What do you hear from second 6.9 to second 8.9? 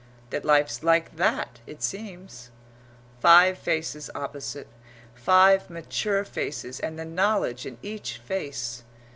the knowledge in each face.